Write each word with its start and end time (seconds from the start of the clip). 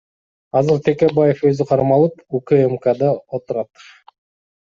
Азыр 0.59 0.79
Текебаев 0.85 1.43
өзү 1.49 1.67
кармалып, 1.71 2.23
УКМКда 2.39 3.13
отурат. 3.39 3.85